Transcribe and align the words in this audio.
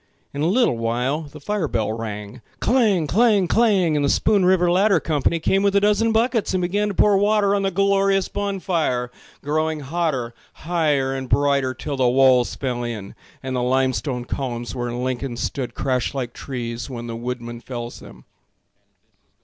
In 0.33 0.41
a 0.41 0.47
little 0.47 0.79
while 0.79 1.21
the 1.21 1.39
fire 1.39 1.67
bell 1.67 1.93
rang— 1.93 2.41
Clang! 2.59 3.05
Clang! 3.05 3.47
Clang! 3.47 3.95
And 3.95 4.03
the 4.03 4.09
Spoon 4.09 4.43
River 4.43 4.71
ladder 4.71 4.99
company 4.99 5.39
Came 5.39 5.61
with 5.61 5.75
a 5.75 5.79
dozen 5.79 6.11
buckets 6.11 6.55
and 6.55 6.61
began 6.63 6.87
to 6.87 6.95
pour 6.95 7.19
water 7.19 7.53
On 7.53 7.61
the 7.61 7.69
glorious 7.69 8.27
bon 8.27 8.59
fire, 8.59 9.11
growing 9.43 9.81
hotter 9.81 10.33
Higher 10.53 11.13
and 11.13 11.29
brighter, 11.29 11.75
till 11.75 11.97
the 11.97 12.09
walls 12.09 12.55
fell 12.55 12.83
in 12.83 13.13
And 13.43 13.55
the 13.55 13.61
limestone 13.61 14.25
columns 14.25 14.73
where 14.73 14.91
Lincoln 14.91 15.37
stood 15.37 15.75
Crashed 15.75 16.15
like 16.15 16.33
trees 16.33 16.89
when 16.89 17.05
the 17.05 17.15
woodman 17.15 17.61
fells 17.61 17.99
them. 17.99 18.25